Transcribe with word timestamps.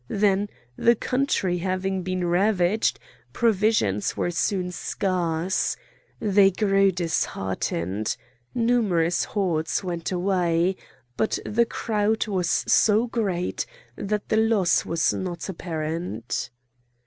Then, 0.07 0.49
the 0.77 0.95
country 0.95 1.59
having 1.59 2.01
been 2.01 2.25
ravaged, 2.25 2.99
provisions 3.33 4.17
were 4.17 4.31
soon 4.31 4.71
scarce. 4.71 5.77
They 6.19 6.49
grew 6.49 6.91
disheartened. 6.91 8.17
Numerous 8.55 9.25
hordes 9.25 9.83
went 9.83 10.11
away, 10.11 10.75
but 11.17 11.37
the 11.45 11.65
crowd 11.67 12.25
was 12.25 12.49
so 12.65 13.05
great 13.05 13.67
that 13.95 14.29
the 14.29 14.37
loss 14.37 14.85
was 14.85 15.13
not 15.13 15.47
apparent. 15.47 16.49